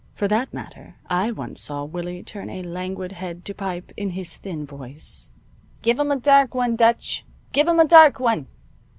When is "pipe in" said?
3.53-4.09